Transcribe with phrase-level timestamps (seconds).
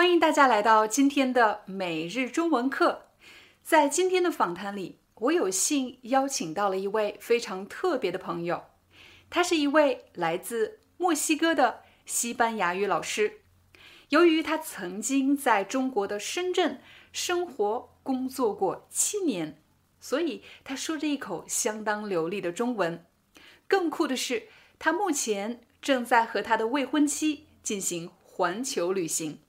[0.00, 3.08] 欢迎大家来到今天的每日中文课。
[3.62, 8.64] 在今天的访谈里，我有幸邀请到了一位非常特别的朋友，
[9.28, 13.42] 他是一位来自墨西哥的西班牙语老师。
[14.08, 16.80] 由于他曾经在中国的深圳
[17.12, 19.60] 生活工作过七年，
[20.00, 23.04] 所以他说着一口相当流利的中文。
[23.68, 24.44] 更酷的是，
[24.78, 29.40] 他目前正在和他的未婚妻进行环球旅行。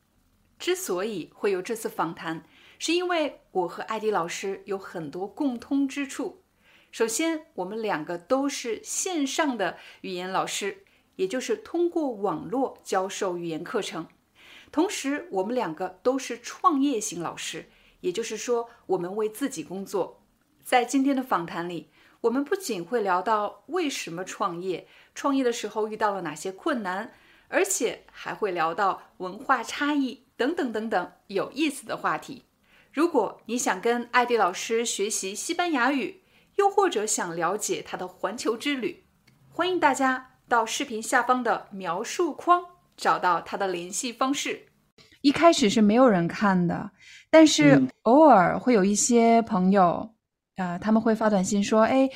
[0.62, 2.46] 之所以会有这次访谈，
[2.78, 6.44] 是因为我和艾迪老师有很多共通之处。
[6.92, 10.84] 首先，我们两个都是线上的语言老师，
[11.16, 14.08] 也就是通过网络教授语言课程。
[14.72, 20.22] 同时，我们两个都是创业型老师，也就是说，我们为自己工作。
[20.64, 21.90] 在今天的访谈里，
[22.22, 27.16] 我们不仅会聊到为什么创业，创业的时候遇到了哪些困难，
[27.48, 30.26] 而且还会聊到文化差异。
[30.42, 32.46] 等等等等有意思的话题。
[32.92, 36.24] 如果你想跟艾迪老师学习西班牙语，
[36.56, 39.04] 又或者想了解他的环球之旅，
[39.52, 42.64] 欢迎大家到视频下方的描述框
[42.98, 44.64] 找到他的联系方式。
[45.22, 46.90] 一开始是没有人看的，
[47.30, 50.12] 但是偶尔会有一些朋友，
[50.56, 52.10] 啊，他们会发短信说：“哎，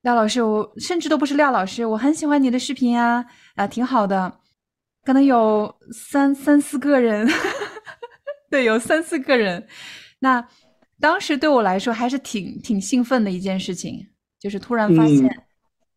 [0.00, 4.40] 廖老师，我甚至都不是廖老师，我很喜欢你的视频啊，啊，挺好的。”
[5.04, 7.26] 可能有三三四个人，
[8.50, 9.66] 对，有三四个人。
[10.20, 10.46] 那
[11.00, 14.08] 当时对我来说还是挺挺兴奋的一件事情，
[14.40, 15.42] 就是突然发现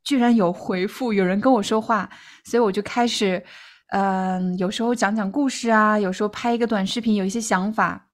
[0.04, 2.10] 居然有回复，有人跟我说话，
[2.44, 3.44] 所以我就开始，
[3.90, 8.10] 嗯，有时候讲讲故事啊，有时候拍一个短视频，有一些想法，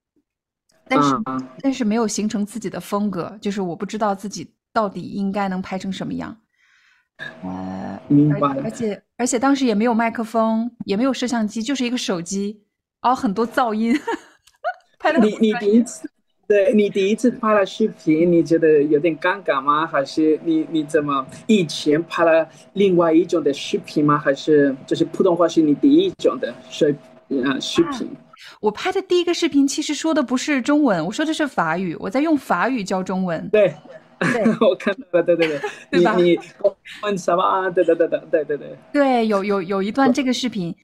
[0.88, 1.16] 但是
[1.62, 6.38] 但是没有形成自己的风格，就是我不知道自己到底应该能拍成什么样。
[7.44, 8.48] 呃，明白。
[8.64, 12.64] 而且而且当时也没有麦克风，也没有摄像机，就是一个手机，
[13.02, 14.00] 然后很多噪音。
[15.00, 16.10] 拍的你你第一次，
[16.48, 19.86] 对你第一次拍了视频，你觉得有点尴尬吗？
[19.86, 24.18] 还是你你怎么以前拍了另外一种的视频吗？
[24.18, 26.96] 还是就是普通话是你第一种的视
[27.30, 28.10] 呃视频？
[28.62, 33.48] 我拍的第一个视频其实说的不是中文，我说的是法语，我在用法语教中文。
[33.50, 33.74] 对。
[34.60, 35.60] 我看到了，对对对，
[36.18, 36.40] 你你
[37.04, 37.70] 问什么？
[37.70, 38.78] 对对对对对对对。
[38.92, 40.76] 对，有有有一段这个视频，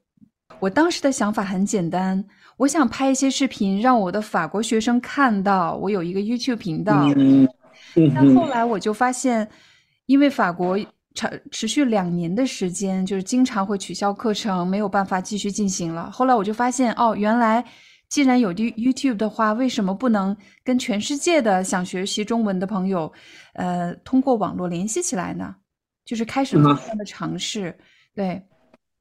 [0.59, 2.23] 我当时的想法很简单，
[2.57, 7.07] 我想拍一些视频让我的法国学生看到我有一个 YouTube 频道。
[7.15, 7.47] 嗯
[8.15, 9.47] 但后来我就发现，
[10.05, 10.77] 因为法国
[11.13, 16.09] 长持续两年的时间，就是经常会取消课程，没有办法继续进行了。
[16.11, 17.63] 后来我就发现，哦，原来。
[18.09, 23.11] 既然有 YouTube 的话，为什么不能跟全世界的想学习中文的朋友，
[23.53, 25.55] 呃，通过网络联系起来呢？
[26.05, 27.75] 就是开始慢慢的尝试，
[28.13, 28.39] 对，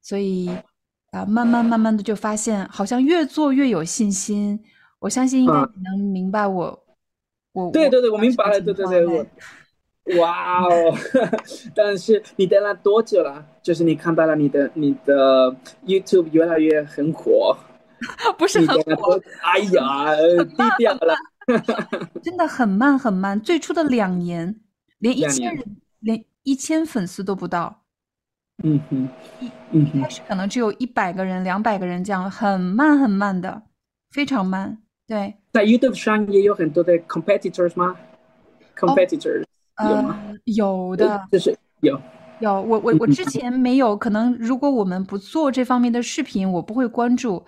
[0.01, 0.49] 所以
[1.13, 4.59] 啊，慢慢慢慢的就发现，好像越做越有信心。
[4.99, 6.83] 我相信应该你能明白我，
[7.53, 9.25] 我对对对，我明白了，对对对，我
[10.19, 10.93] 哇哦！
[11.75, 13.45] 但是你等了多久了？
[13.61, 17.55] 就是你看到了你的你的 YouTube 越来越很火。
[18.37, 20.15] 不是很火，哎呀，
[20.57, 21.15] 低调了，
[22.21, 23.39] 真的很慢很慢。
[23.39, 24.59] 最初的两年，
[24.99, 27.82] 连一千人，连一千粉丝都不到。
[28.61, 29.09] 嗯哼，
[29.39, 33.63] 一一开始可能只有一百个人、两百个人这样，很慢很慢的，
[34.11, 34.77] 非常慢。
[35.07, 37.95] 对，在 YouTube 上也有很多的 competitors 吗
[38.77, 39.43] ？competitors
[39.89, 40.19] 有吗？
[40.45, 41.99] 有的，就是有
[42.39, 42.61] 有。
[42.61, 47.43] 我我我之前没有，可能如果我们不做这方面的视频，我不会关注。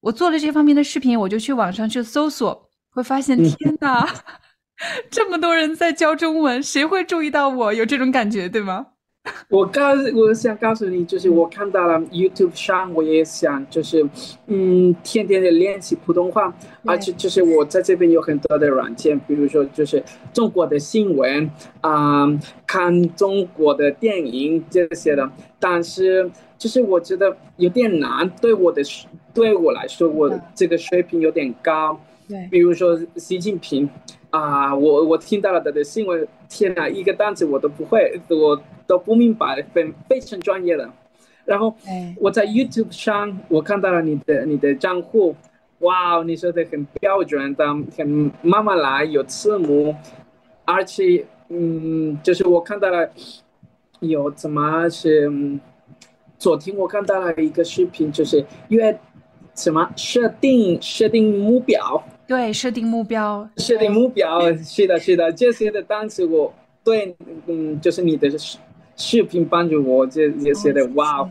[0.00, 4.08] 我做了这方面的视频，我就去网上去搜索，会发现天哪，
[5.10, 7.72] 这么多人在教中文，谁会注意到我？
[7.72, 8.86] 有这种感觉，对吗？
[9.50, 14.08] 我告，我想告诉你，就是我看到了 YouTube 上，我也想，就是
[14.46, 20.02] 嗯，天天的练习普通话，而且就是我在这边有很多的软件，比如说就是
[20.32, 21.50] 中国的新闻
[21.80, 22.26] 啊，
[22.66, 28.82] 看中国的电影这些的，但是就是我觉得有点难，对我的。
[29.34, 32.00] 对我来说，我这个水平有点高。
[32.26, 33.86] 对，比如说习近平
[34.36, 40.88] 啊，我我听到了他的新闻，天哪，一个单词我都不会，我都不明白，非非常专业的。
[41.44, 41.74] 然后
[42.18, 45.34] 我在 YouTube 上，我看到了你的你的账户，
[45.78, 47.66] 哇，你说的很标准的，
[47.96, 49.94] 很慢慢来，有字母，
[50.64, 53.08] 而且，嗯，就是我看到了
[54.00, 55.32] 有怎么是，
[56.38, 58.98] 昨天我看到了一个视频，就是约
[59.56, 66.54] 什么设定设定目标，对，设定目标，设定目标，是的，是的，这些的单词我
[66.84, 67.16] 对，
[67.46, 68.58] 嗯，就是你的视
[68.96, 71.28] 视频帮助我这这些的，哇。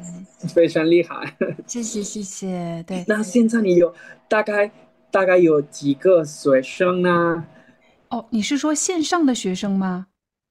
[0.54, 1.33] 非常厉害，
[1.66, 2.83] 谢谢谢谢。
[2.86, 3.92] 对，那现在你有
[4.28, 4.69] 大概
[5.10, 7.44] 大概有几个学生呢？
[8.10, 10.06] 哦，你是说线上的学生吗？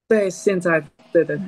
[0.09, 0.83] 对，现在
[1.13, 1.39] 对对。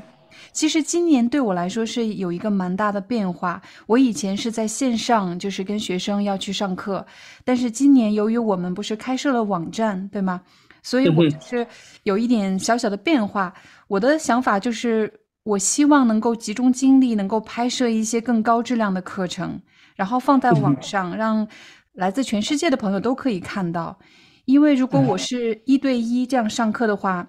[0.52, 3.60] 其实今年对我来说是有一个蛮大的变化。
[3.86, 7.06] 我以前是在线上，就是跟学生要去上课，
[7.44, 10.40] 但是今年由于我们不是开设了网站，对吗？
[10.82, 11.66] 所以我是
[12.04, 13.52] 有一点小小的变化。
[13.88, 15.12] 我的想法就是。
[15.46, 19.62] 我希望能够集中精力，能够拍摄一些更高质量的课程，
[19.94, 21.46] 然后放在网上，让
[21.92, 23.96] 来自全世界的朋友都可以看到。
[24.44, 27.24] 因为如果我是一对一这样上课的话，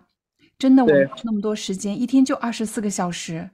[0.57, 3.49] 真的我没有那么多时间，一天就二十四个小时。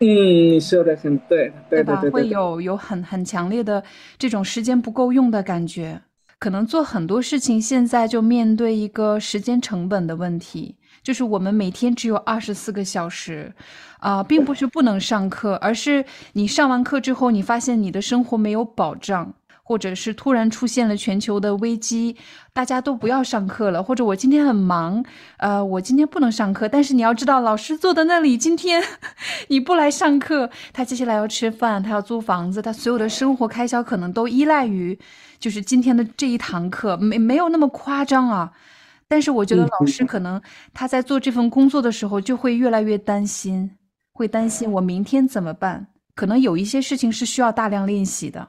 [0.00, 2.00] 嗯，你说的很对，对吧？
[2.12, 3.82] 会有有很很强烈的
[4.16, 6.00] 这种时间不够用的感觉，
[6.38, 10.76] 可能做很多事情现在就面对一个时间成本的问题。
[11.02, 13.52] 就是我们每天只有二十四个小时，
[13.98, 16.04] 啊，并不是不能上课，而是
[16.34, 19.34] 你上完课之后，你发现你的生活没有保障，
[19.68, 22.16] 或者是突然出现了全球的危机，
[22.54, 25.04] 大家都不要上课了，或者我今天很忙，
[25.36, 26.66] 呃，我今天不能上课。
[26.66, 28.82] 但是你要知道，老师坐在那里，今天
[29.48, 34.98] 你不来上课，他接下来要吃饭，他要租房子，他所有的生活开销可能都依赖于，
[35.38, 38.50] 就是今天的这一堂课，没没有那么夸张啊。
[39.06, 40.40] 但是我觉得老师可能
[40.72, 43.70] 他在做这份工作的时候就会越来越担心，
[44.14, 45.88] 会担心我明天怎么办？
[46.14, 48.48] 可能有一些事情是需要大量练习的。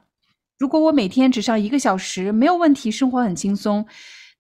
[0.60, 3.86] 如果我每天只上一个小时没有问题，生活很轻松。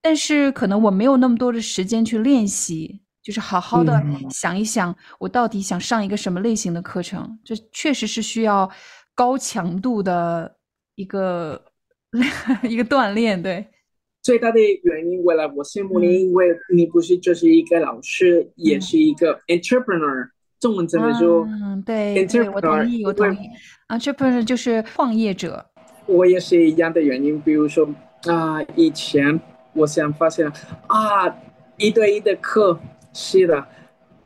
[0.02, 7.40] 但是可能我没有那么多的时间去练习，就是好好的想一想，我到底想上一个什么类型的课程？
[7.44, 8.70] 这确实是需要
[9.16, 10.56] 高强度的
[10.96, 11.62] 一个
[12.64, 13.66] 一个锻炼，对。
[14.22, 20.30] 最大的原因，为了我羡慕你，因为你不是就是一个老师，也是一个 entrepreneur。
[20.60, 21.46] 中文怎么说？
[21.46, 23.38] 嗯，对，我同意，我同意。
[23.88, 25.69] entrepreneur 就是创业者。
[26.10, 27.88] 我也是一样的原因，比如说
[28.28, 29.40] 啊，以前
[29.74, 30.52] 我想发现
[30.88, 31.38] 啊，
[31.78, 32.80] 一对一的课
[33.14, 33.66] 是的，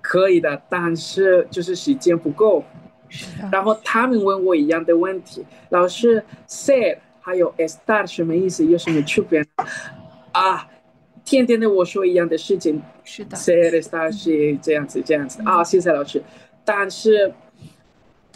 [0.01, 2.63] 可以的，但是就是时间不够。
[3.51, 6.97] 然后他们问我一样的问题，老师 said。
[7.25, 8.65] 还有 estar 什么意思？
[8.65, 9.41] 有什么区别？
[10.33, 10.67] 啊，
[11.23, 12.81] 天天的我说一样的事情。
[13.05, 13.37] 是的。
[13.37, 16.21] ser estar 是这样子，这样子啊，谢谢老师。
[16.65, 17.33] 但是，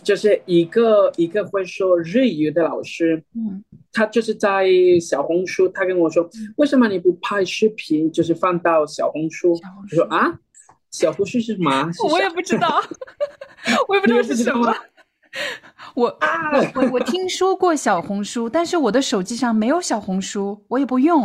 [0.08, 3.62] 就是一个一个会说日语的老师，嗯，
[3.92, 4.66] 他就是在
[5.02, 9.52] 小红书，他跟我说，为什么你不拍视频，就是放到小红书？
[9.52, 10.34] 我说啊，
[10.92, 11.92] 小红书是什么？
[12.10, 12.82] 我也不知道，
[13.90, 14.74] 我也不知道是什么。
[15.94, 21.24] 我啊，我我听说过小红书， 但是我的手机上没有小红书，我也不用。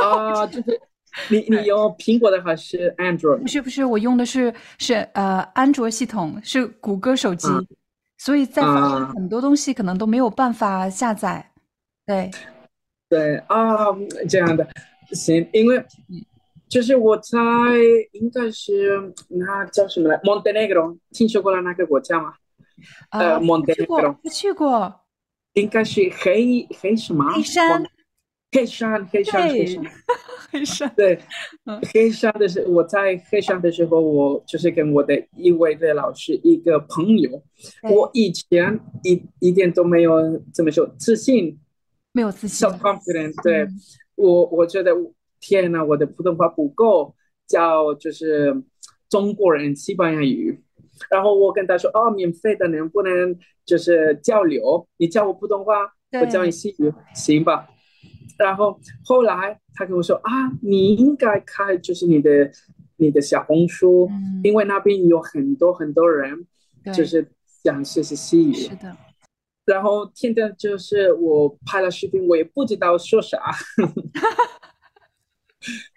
[0.00, 0.80] 啊，就是
[1.28, 3.36] 你 你用苹果的还是安卓？
[3.36, 7.48] 不是不是，我用的是是呃安卓系统，是谷歌手机，
[8.22, 11.52] 所以在很多东西可能都没有办法下载。
[12.04, 12.30] 对
[13.08, 13.86] 对啊，
[14.28, 14.68] 这样的
[15.12, 15.82] 行，因为
[16.68, 17.38] 就是我在
[18.12, 22.34] 应该是那叫什么来？Montenegro，听说过了那个国家吗？
[23.10, 25.00] 呃，蒙特过，我去过，
[25.54, 27.24] 应该是黑黑什么？
[27.32, 27.82] 黑山，
[28.52, 29.82] 黑山，黑山，黑山，
[30.50, 30.92] 黑山。
[30.96, 31.18] 对，
[31.92, 37.42] 黑山的时候，我在黑山的时候，我就是跟我的一位的老师一个朋友。
[37.82, 41.58] 我以前一一点都没有怎么说自信，
[42.12, 43.42] 没有自信，self confident。
[43.42, 43.66] 对
[44.16, 44.92] 我，我觉得
[45.40, 47.14] 天呐，我的普通话不够，
[47.46, 48.62] 叫就是
[49.08, 50.62] 中国人西班牙语。
[51.10, 54.86] 然后我跟他说：“哦，免费的，能不能就是交流？
[54.98, 55.72] 你教我普通话，
[56.20, 57.66] 我教你西语，行吧？”
[58.40, 62.50] 然后后来他跟我说：“啊，你应该开就是你的
[62.96, 64.10] 你的小红书，
[64.42, 66.46] 因为那边有很多很多人，
[66.94, 67.30] 就是
[67.62, 68.96] 想学习西语。”是的。
[69.66, 73.38] 然后天天就是我拍了视频，我也不知道说啥。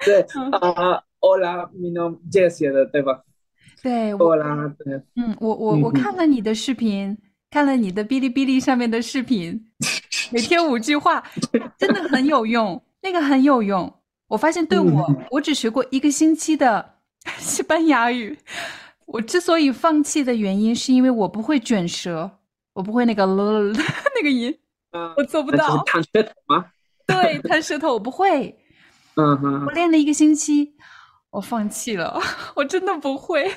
[0.05, 0.19] 对
[0.51, 3.23] 啊，Hola，mi nombre es Jesse 对吧？
[3.81, 7.17] 对，我啦，对，嗯，我我我看了你的视频，
[7.49, 9.71] 看了你的哔哩哔哩上面的视频，
[10.33, 11.23] 每天五句话，
[11.77, 13.93] 真的很有用，那个很有用。
[14.27, 16.95] 我发现对我，我只学过一个星期的
[17.37, 18.37] 西班牙语。
[19.05, 22.39] 我之所以放弃的原因，是因为我不会卷舌，
[22.73, 23.61] 我不会那个了
[24.15, 24.57] 那个音，
[25.17, 25.83] 我做不到。
[25.83, 26.65] 弹舌头吗？
[27.05, 28.57] 对，弹舌头我不会。
[29.15, 30.73] 嗯哼我，练了一个星期，
[31.29, 32.19] 我放弃了，
[32.55, 33.51] 我真的不会。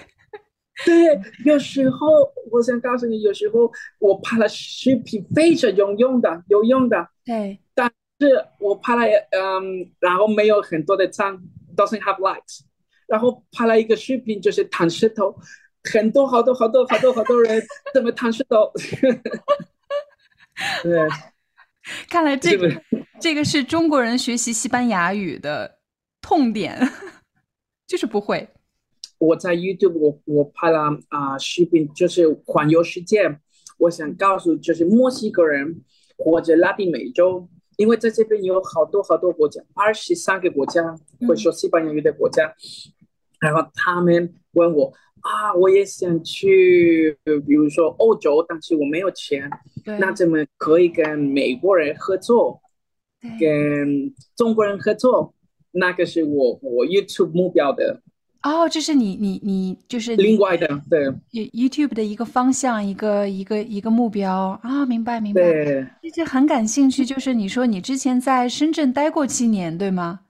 [0.84, 2.06] 对，有时候
[2.50, 7.90] 我想告诉你，有时候我拍了视频非常有用的，有用的，对，但
[8.20, 11.34] 是我拍了，嗯，然后没有很多的赞
[11.74, 12.60] ，doesn't have likes，
[13.06, 15.34] 然后拍了一个视频，就是弹石头，
[15.90, 17.62] 很多好多好多好多好多人
[17.94, 18.70] 怎么弹石头，
[20.82, 21.08] 对，
[22.10, 22.70] 看来这个？
[23.18, 25.78] 这个是中国人学习西班牙语的
[26.20, 26.78] 痛点，
[27.86, 28.46] 就是不会。
[29.18, 33.38] 我在 YouTube 我我拍了啊、视频，就是环游世界。
[33.78, 35.82] 我想告诉就是墨西哥人
[36.16, 40.82] 或者拉丁美洲，因为在这边有好多好多国家，二十三个国家
[41.26, 42.54] 会说西班牙语的国家，
[43.40, 49.50] 然后他们问我啊，我也想去，比如说欧洲，但是我没有钱，
[49.84, 52.60] 那怎么可以跟美国人合作，
[53.38, 55.34] 跟中国人合作？
[55.72, 58.02] 那个是我我 YouTube 目标的。
[58.46, 65.40] 哦，这是你你你就是你另外的，对 You- YouTube 的一个方向，一个一个一个目标啊，明白明白。
[65.42, 65.84] 对。
[66.00, 70.20] 这就很感兴趣，就是你说你之前在深圳待过七年，对吗？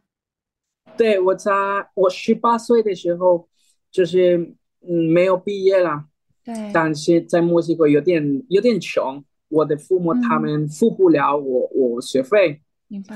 [0.97, 1.53] 对，我在
[1.93, 3.47] 我十八岁的时候，
[3.91, 4.39] 就是
[4.81, 6.07] 嗯没有毕业了，
[6.43, 13.15] 对，但是在墨西哥有点有点穷，我的父母他嗯们付不了我我学费，明白。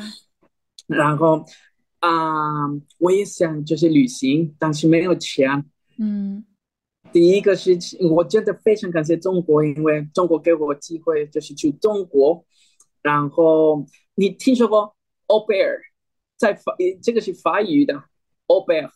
[0.87, 1.47] 然后
[2.01, 2.67] 啊、
[2.99, 5.65] 我也想就是旅行，但是没有钱。
[5.99, 6.45] 嗯
[7.13, 12.45] 第一个事情，我真的非常感谢中国，因为中国给我机会，就是去中国。
[13.03, 14.95] 然后你听说过
[15.27, 15.77] au pair，
[16.37, 17.95] 在法这个是法语的
[18.47, 18.89] au pair。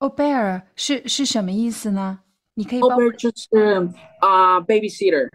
[0.00, 2.20] ，au pair 是是什么意思呢？
[2.54, 3.88] 你可以 au pair 就是
[4.20, 5.28] 啊、babysitter，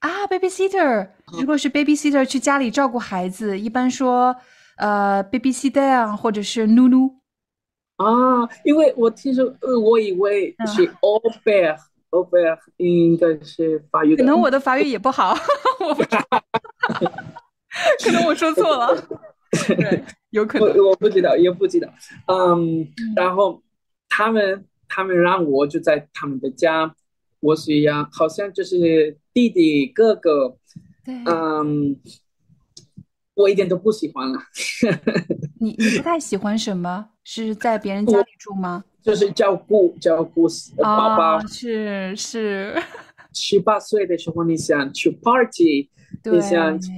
[0.00, 1.10] 啊，babysitter。
[1.38, 4.36] 如果是 babysitter 去家里照顾孩子，一般说
[4.78, 7.08] 呃 babysitter 或者是努努。
[7.96, 11.76] 啊，因为我听说，呃，我以为是 au pair
[12.76, 14.22] 应该是法语的。
[14.22, 15.36] 可能我的法语也不好，
[15.86, 16.42] 我不知道，
[18.04, 18.96] 可能我说错了。
[19.66, 20.68] 对，有可能。
[20.68, 21.88] 我我不知道，也不知道。
[22.26, 23.60] 嗯，然后
[24.08, 26.94] 他们他们让我就在他们的家，
[27.40, 30.56] 我是一样，好像就是弟弟哥哥，
[31.04, 31.96] 对，嗯，
[33.42, 34.38] 我一点都不喜欢了，
[35.60, 37.08] 你你不太喜欢什么？
[37.22, 38.84] 是在别人家里住吗？
[39.00, 41.46] 就是照顾照顾宝宝啊，。
[41.46, 42.74] 是是，
[43.32, 45.88] 十八岁的时候，你想去 party，
[46.24, 46.96] 你想去，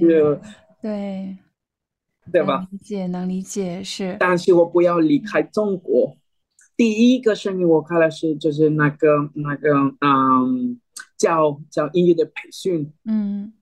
[0.81, 1.37] 对，
[2.31, 2.67] 对吧？
[2.71, 6.17] 理解，能理解，是，但是我不要离开中国。
[6.75, 9.69] 第一个生意我开了是就是那个那个
[9.99, 10.79] 嗯，
[11.15, 12.91] 教教英语的培训。
[13.05, 13.53] 嗯，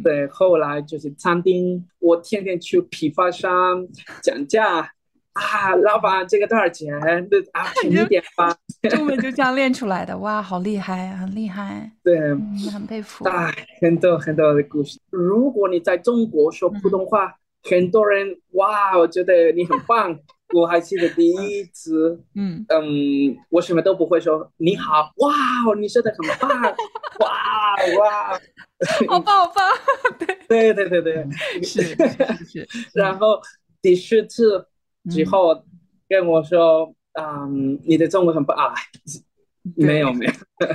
[0.00, 3.84] 对，后来就是餐厅，我天天去批发商
[4.22, 4.88] 讲价
[5.32, 6.92] 啊，老板这个多少钱？
[7.30, 8.54] 那啊，便宜点吧。
[8.90, 13.28] 中文就这样练出来的，哇，好厉害，很厉害，对，嗯，很佩服。
[13.28, 14.98] 啊，很多很多的故事。
[15.10, 20.18] 如果你在中国说普通话，很多人哇，我觉得你很棒。
[20.52, 25.32] 我还记得第一次，嗯，嗯，我什么都不会说，你好，哇，
[25.78, 26.62] 你说的很棒，
[27.20, 28.32] 哇哇，
[29.08, 29.64] 好棒，好棒，
[30.48, 31.26] 对对对对，
[31.62, 31.96] 是是
[32.46, 33.40] 是，然后
[33.80, 34.66] 第四次
[35.10, 35.64] 之后
[36.08, 38.74] 跟我说，嗯，你的中文很棒啊，
[39.76, 40.32] 没有没有，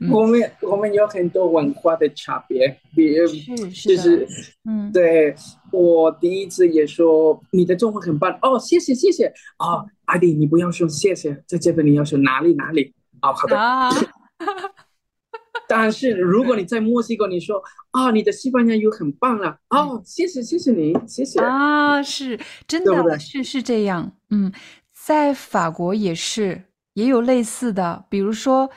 [0.00, 0.10] 嗯。
[0.10, 4.26] 我们我们有很多文化的差别，比如就是
[4.64, 5.34] 嗯，对
[5.70, 8.38] 我第一次也说你的中文很棒。
[8.42, 9.26] 哦，谢谢谢谢。
[9.58, 12.92] 哦，阿弟你不要说谢谢，在这边你要说哪里哪里。
[13.22, 13.58] 哦，好的。
[13.58, 13.90] 啊，
[15.68, 17.62] 但是如果你在墨西哥，你说
[17.92, 21.40] 啊，你的西班牙语很棒了，哦，谢谢谢谢你，谢谢。
[21.40, 23.18] 啊，是真的，对不对？
[23.18, 24.12] 是是这样。
[24.30, 24.52] 嗯，
[24.92, 26.64] 在法国也是，
[26.94, 28.04] 也有类似的。
[28.08, 28.70] 比如说，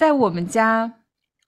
[0.00, 0.90] 在我们家，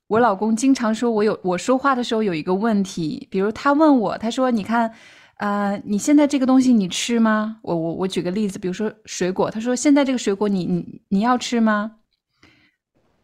[0.09, 4.92] 我老公经常说我有我说话的时候有一个问题，比如他问我，他说：“你看，
[5.38, 11.92] 呃，你现在这个东西你吃吗？”我我我举个例子，比如说水果，他说：“现在这个水果你你你要吃吗？”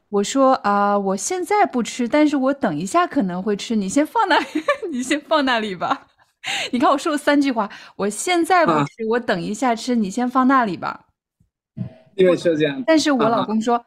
[0.08, 3.76] 我说啊、我现在不吃，但是我等一下可能会吃。
[3.76, 4.46] 你先放那里，
[4.90, 6.06] 你先放那里吧。
[6.72, 11.04] 你看我说了三句话，我现在不啊吃，我等一下吃，你先放那里吧。
[12.16, 13.84] 因为是这样，但是我啊老公说，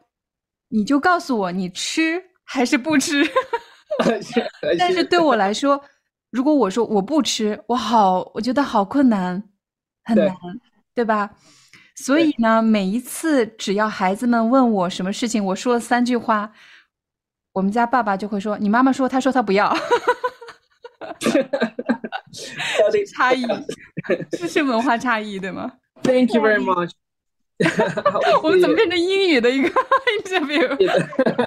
[0.72, 3.22] 你就告诉我你吃还是不吃。
[4.78, 5.80] 但是对我来说，
[6.30, 9.42] 如果我说我不吃，我好，我觉得好困难，
[10.04, 10.34] 很难，
[10.94, 11.30] 对吧？
[11.94, 16.50] 所以呢，每一次只要孩子们问我什么事情，我说了三句话，
[17.52, 19.72] 我们家爸爸就会说：“你妈妈说，他说他不要。
[23.14, 23.44] 差异，
[24.30, 25.70] 知识文化差异，对吗？
[26.02, 26.92] Thank you very much。
[28.42, 29.68] 我们怎么变成英语的一个
[30.22, 31.46] interview？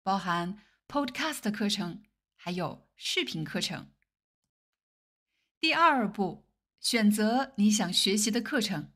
[0.01, 2.01] 包含 Podcast 课程，
[2.33, 3.91] 还有视频课程。
[5.59, 6.47] 第二步，
[6.79, 8.91] 选择你想学习的课程，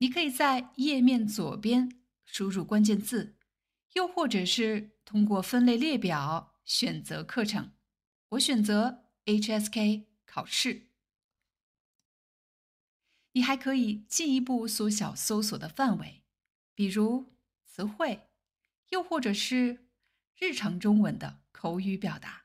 [0.00, 1.95] 你可以在页面左边
[2.26, 3.36] 输入关键字，
[3.94, 7.72] 又或者是通过分类列表选择课程。
[8.30, 10.04] 我选择 HSK。
[10.28, 10.88] 考试，
[13.32, 16.24] 你还可以进一步缩小搜索的范围，
[16.74, 17.32] 比如
[17.64, 18.28] 词汇，
[18.90, 19.86] 又或者是
[20.38, 22.44] 日常中文的口语表达。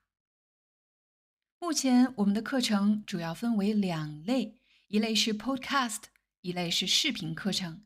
[1.60, 6.04] 目前我们的课程主要分为两类，一类是 Podcast，
[6.40, 7.84] 一类是视频课程。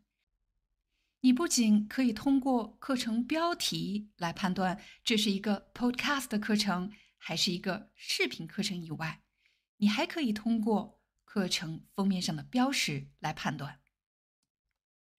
[1.26, 9.24] 你不仅可以通过课程标题来判断这是一个 Podcast 的课程还是一个视频课程以外，
[9.78, 13.82] 你还可以通过课程封面上的标识来判断，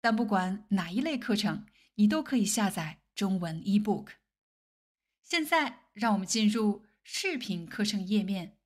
[0.01, 4.11] 但不管哪一类课程，你都可以下载中文 eBook。
[5.25, 8.57] 现在，让我们进入视频课程页面。